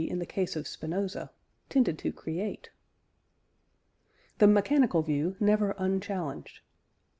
[0.09, 1.29] in the case of Spinoza)
[1.69, 2.71] tended to create.
[4.39, 6.61] THE "MECHANICAL VIEW" NEVER UNCHALLENGED.